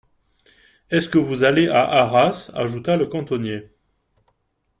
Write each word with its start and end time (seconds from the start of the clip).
Est-ce 0.89 1.07
que 1.07 1.19
vous 1.19 1.43
allez 1.43 1.67
à 1.67 1.83
Arras? 1.83 2.49
ajouta 2.55 2.97
le 2.97 3.05
cantonnier. 3.05 3.69